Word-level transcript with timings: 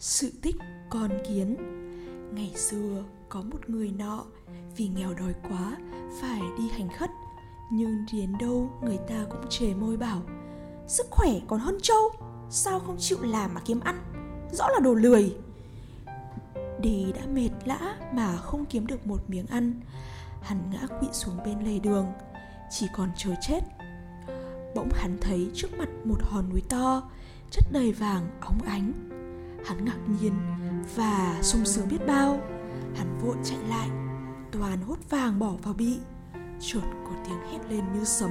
Sự 0.00 0.32
tích 0.42 0.56
con 0.90 1.10
kiến. 1.28 1.56
Ngày 2.34 2.52
xưa 2.56 3.04
có 3.28 3.42
một 3.42 3.70
người 3.70 3.92
nọ, 3.98 4.24
Vì 4.76 4.88
nghèo 4.88 5.14
đói 5.14 5.34
quá, 5.48 5.76
Phải 6.20 6.40
đi 6.58 6.68
hành 6.68 6.88
khất. 6.98 7.10
Nhưng 7.72 8.06
đến 8.12 8.32
đâu 8.40 8.70
người 8.82 8.98
ta 9.08 9.24
cũng 9.30 9.48
chề 9.48 9.74
môi 9.74 9.96
bảo, 9.96 10.22
Sức 10.86 11.06
khỏe 11.10 11.30
còn 11.48 11.60
hơn 11.60 11.78
trâu, 11.82 12.10
Sao 12.50 12.80
không 12.80 12.96
chịu 12.98 13.18
làm 13.22 13.54
mà 13.54 13.60
kiếm 13.64 13.80
ăn? 13.80 14.02
Rõ 14.52 14.68
là 14.68 14.78
đồ 14.80 14.94
lười. 14.94 15.36
Đi 16.80 17.12
đã 17.12 17.26
mệt 17.26 17.50
lã 17.64 17.96
mà 18.14 18.36
không 18.36 18.64
kiếm 18.66 18.86
được 18.86 19.06
một 19.06 19.20
miếng 19.28 19.46
ăn. 19.46 19.80
Hắn 20.42 20.58
ngã 20.72 20.86
quỵ 21.00 21.08
xuống 21.12 21.36
bên 21.44 21.64
lề 21.64 21.78
đường, 21.78 22.06
Chỉ 22.70 22.86
còn 22.96 23.10
chờ 23.16 23.30
chết. 23.40 23.60
Bỗng 24.74 24.90
hắn 24.94 25.18
thấy 25.20 25.50
trước 25.54 25.78
mặt 25.78 25.88
một 26.04 26.18
hòn 26.22 26.48
núi 26.50 26.62
to, 26.68 27.10
Chất 27.50 27.64
đầy 27.72 27.92
vàng, 27.92 28.30
óng 28.40 28.58
ánh. 28.66 28.92
Hắn 29.64 29.84
ngạc 29.84 29.98
nhiên 30.20 30.32
và 30.96 31.38
sung 31.42 31.64
sướng 31.64 31.88
biết 31.88 32.06
bao. 32.06 32.40
Hắn 32.96 33.18
vội 33.18 33.36
chạy 33.44 33.58
lại, 33.68 33.88
Toàn 34.52 34.82
hốt 34.82 34.96
vàng 35.10 35.38
bỏ 35.38 35.52
vào 35.62 35.74
bị. 35.74 35.98
Chợt 36.60 36.80
có 37.04 37.10
tiếng 37.24 37.40
hét 37.52 37.70
lên 37.70 37.84
như 37.94 38.04
sấm. 38.04 38.30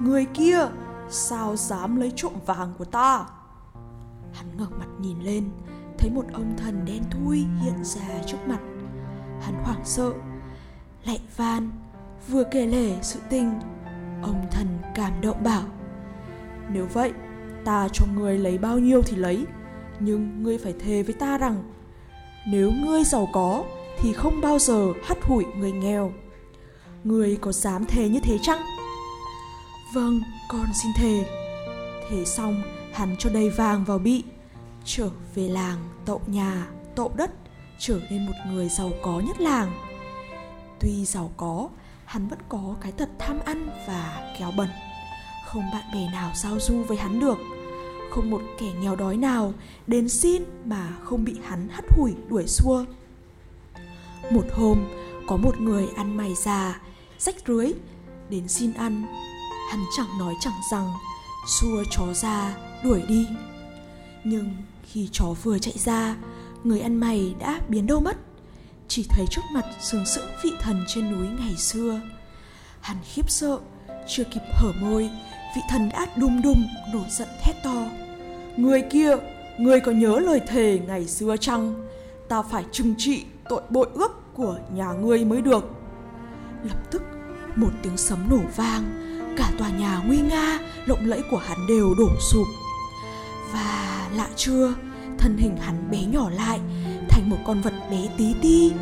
Người 0.00 0.24
kia, 0.24 0.58
Sao 1.10 1.56
dám 1.56 1.96
lấy 1.96 2.12
trộm 2.16 2.32
vàng 2.46 2.74
của 2.78 2.84
ta? 2.84 3.26
Hắn 4.32 4.56
ngẩng 4.56 4.78
mặt 4.78 4.88
nhìn 5.00 5.20
lên, 5.20 5.50
Thấy 5.98 6.10
một 6.10 6.24
ông 6.32 6.54
thần 6.56 6.84
đen 6.84 7.02
thui 7.10 7.38
hiện 7.38 7.84
ra 7.84 8.22
trước 8.26 8.38
mặt. 8.46 8.60
Hắn 9.40 9.54
hoảng 9.64 9.84
sợ 9.84 10.12
Lạy 11.04 11.20
van, 11.36 11.70
Vừa 12.28 12.44
kể 12.50 12.66
lể 12.66 12.98
sự 13.02 13.20
tình 13.30 13.52
Ông 14.22 14.46
thần 14.50 14.66
cảm 14.94 15.20
động 15.20 15.42
bảo, 15.44 15.62
Nếu 16.72 16.86
vậy, 16.92 17.12
Ta 17.64 17.88
cho 17.92 18.06
người 18.14 18.38
lấy 18.38 18.58
bao 18.58 18.78
nhiêu 18.78 19.02
thì 19.02 19.16
lấy. 19.16 19.46
Nhưng 20.00 20.42
ngươi 20.42 20.58
phải 20.58 20.74
thề 20.80 21.02
với 21.02 21.14
ta 21.14 21.38
rằng, 21.38 21.64
Nếu 22.46 22.70
ngươi 22.70 23.04
giàu 23.04 23.28
có, 23.32 23.64
Thì 23.98 24.12
không 24.12 24.40
bao 24.40 24.58
giờ 24.58 24.92
hắt 25.04 25.18
hủi 25.22 25.44
người 25.44 25.72
nghèo. 25.72 26.12
Ngươi 27.04 27.36
có 27.40 27.52
dám 27.52 27.84
thề 27.84 28.08
như 28.08 28.20
thế 28.20 28.38
chăng? 28.42 28.62
Vâng 29.94 30.20
con 30.48 30.66
xin 30.82 30.92
thề. 30.96 31.24
Thế 32.10 32.24
xong, 32.24 32.62
hắn 32.92 33.16
cho 33.18 33.30
đầy 33.30 33.50
vàng 33.50 33.84
vào 33.84 33.98
bị, 33.98 34.24
Trở 34.84 35.10
về 35.34 35.48
làng, 35.48 35.78
tậu 36.04 36.20
nhà, 36.26 36.66
tậu 36.94 37.12
đất, 37.16 37.30
Trở 37.78 38.00
nên 38.10 38.26
một 38.26 38.32
người 38.52 38.68
giàu 38.68 38.90
có 39.02 39.20
nhất 39.26 39.40
làng. 39.40 39.72
Tuy 40.80 41.04
giàu 41.04 41.30
có, 41.36 41.68
Hắn 42.04 42.28
vẫn 42.28 42.38
có 42.48 42.74
cái 42.80 42.92
tật 42.92 43.08
tham 43.18 43.38
ăn 43.44 43.68
và 43.88 44.34
kéo 44.38 44.52
bẩn. 44.56 44.68
Không 45.46 45.62
bạn 45.72 45.84
bè 45.94 46.08
nào 46.12 46.30
giao 46.34 46.60
du 46.60 46.82
với 46.82 46.96
hắn 46.96 47.20
được. 47.20 47.38
Không 48.10 48.30
một 48.30 48.42
kẻ 48.58 48.66
nghèo 48.80 48.96
đói 48.96 49.16
nào 49.16 49.54
Đến 49.86 50.08
xin 50.08 50.42
mà 50.64 50.92
không 51.04 51.24
bị 51.24 51.36
hắn 51.44 51.68
hắt 51.68 51.84
hủi 51.90 52.14
đuổi 52.28 52.46
xua. 52.46 52.84
Một 54.30 54.44
hôm, 54.52 54.78
Có 55.26 55.36
một 55.36 55.60
người 55.60 55.88
ăn 55.96 56.16
mày 56.16 56.34
già, 56.34 56.80
Rách 57.18 57.36
rưới, 57.46 57.72
Đến 58.30 58.48
xin 58.48 58.72
ăn. 58.72 59.06
Hắn 59.70 59.80
chẳng 59.96 60.18
nói 60.18 60.34
chẳng 60.40 60.60
rằng, 60.70 60.92
Xua 61.60 61.84
chó 61.90 62.14
ra, 62.14 62.56
đuổi 62.84 63.02
đi. 63.08 63.26
Nhưng 64.24 64.50
khi 64.82 65.08
chó 65.12 65.34
vừa 65.42 65.58
chạy 65.58 65.74
ra, 65.78 66.16
Người 66.64 66.80
ăn 66.80 66.96
mày 66.96 67.34
đã 67.38 67.60
biến 67.68 67.86
đâu 67.86 68.00
mất. 68.00 68.16
Chỉ 68.88 69.06
thấy 69.08 69.26
trước 69.30 69.42
mặt 69.52 69.64
sừng 69.80 70.06
sững 70.06 70.28
vị 70.44 70.52
thần 70.60 70.84
trên 70.88 71.12
núi 71.12 71.26
ngày 71.38 71.56
xưa. 71.56 72.00
Hắn 72.80 72.96
khiếp 73.14 73.30
sợ, 73.30 73.58
Chưa 74.08 74.24
kịp 74.24 74.40
hở 74.52 74.72
môi 74.80 75.10
Vị 75.56 75.62
thần 75.68 75.88
đã 75.88 76.06
đùng 76.16 76.42
đùng 76.42 76.68
nổi 76.92 77.04
giận 77.08 77.28
thét 77.42 77.56
to. 77.62 77.84
Người 78.56 78.82
kia, 78.90 79.16
Người 79.58 79.80
có 79.80 79.92
nhớ 79.92 80.18
lời 80.18 80.40
thề 80.46 80.80
ngày 80.86 81.06
xưa 81.06 81.36
chăng? 81.36 81.74
Ta 82.28 82.42
phải 82.42 82.64
trừng 82.72 82.94
trị 82.98 83.24
tội 83.48 83.62
bội 83.70 83.88
ước 83.94 84.34
của 84.34 84.58
nhà 84.74 84.92
ngươi 84.92 85.24
mới 85.24 85.42
được. 85.42 85.70
Lập 86.62 86.90
tức, 86.90 87.02
một 87.56 87.70
tiếng 87.82 87.96
sấm 87.96 88.18
nổ 88.30 88.38
vang, 88.56 88.84
Cả 89.36 89.50
tòa 89.58 89.70
nhà 89.70 90.02
nguy 90.06 90.20
nga, 90.20 90.58
Lộng 90.86 91.06
lẫy 91.06 91.22
của 91.30 91.38
hắn 91.38 91.58
đều 91.68 91.94
đổ 91.98 92.08
sụp. 92.20 92.46
Và 93.52 94.08
lạ 94.14 94.28
chưa, 94.36 94.74
Thân 95.18 95.36
hình 95.36 95.56
hắn 95.56 95.90
bé 95.90 96.02
nhỏ 96.04 96.30
lại, 96.30 96.60
Thành 97.08 97.30
một 97.30 97.38
con 97.46 97.60
vật 97.60 97.74
bé 97.90 98.08
tí 98.16 98.34
ti. 98.42 98.72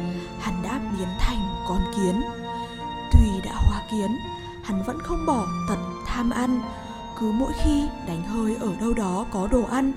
Hắn 0.41 0.55
đã 0.63 0.81
biến 0.99 1.09
thành 1.21 1.39
con 1.69 1.81
kiến. 1.97 2.21
Tuy 3.13 3.27
đã 3.45 3.53
hóa 3.55 3.83
kiến, 3.91 4.11
Hắn 4.65 4.83
vẫn 4.87 4.99
không 5.03 5.27
bỏ 5.27 5.47
tật 5.69 5.94
tham 6.15 6.31
ăn 6.31 6.61
Cứ 7.21 7.33
mỗi 7.33 7.53
khi 7.65 7.89
đánh 8.07 8.23
hơi 8.23 8.57
ở 8.61 8.69
đâu 8.81 8.95
đó 8.95 9.27
có 9.31 9.49
đồ 9.53 9.63
ăn 9.71 9.93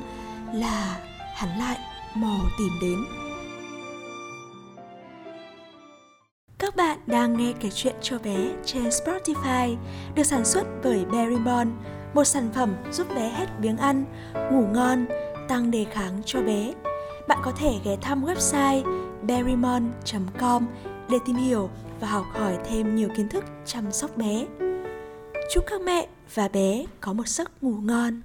Là 0.53 0.99
hắn 1.35 1.59
lại 1.59 1.77
mò 2.15 2.37
tìm 2.57 2.71
đến 2.81 2.97
Các 6.59 6.75
bạn 6.75 6.99
đang 7.07 7.37
nghe 7.37 7.53
kể 7.59 7.69
chuyện 7.69 7.95
cho 8.01 8.19
bé 8.19 8.37
trên 8.65 8.83
Spotify 8.83 9.75
được 10.15 10.23
sản 10.23 10.45
xuất 10.45 10.63
bởi 10.83 11.05
Berrymon, 11.05 11.67
một 12.13 12.23
sản 12.23 12.49
phẩm 12.53 12.75
giúp 12.91 13.07
bé 13.15 13.29
hết 13.29 13.45
biếng 13.61 13.77
ăn, 13.77 14.05
ngủ 14.51 14.67
ngon, 14.73 15.05
tăng 15.47 15.71
đề 15.71 15.85
kháng 15.91 16.21
cho 16.25 16.41
bé. 16.41 16.73
Bạn 17.27 17.39
có 17.43 17.51
thể 17.51 17.73
ghé 17.83 17.97
thăm 18.01 18.25
website 18.25 18.83
berrymon.com 19.21 20.65
để 21.09 21.17
tìm 21.25 21.35
hiểu 21.35 21.69
và 21.99 22.07
học 22.07 22.25
hỏi 22.33 22.57
thêm 22.69 22.95
nhiều 22.95 23.09
kiến 23.17 23.29
thức 23.29 23.43
chăm 23.65 23.91
sóc 23.91 24.17
bé. 24.17 24.45
Chúc 25.49 25.63
các 25.67 25.81
mẹ 25.81 26.07
và 26.33 26.47
bé 26.47 26.85
có 27.01 27.13
một 27.13 27.27
giấc 27.27 27.63
ngủ 27.63 27.75
ngon. 27.81 28.21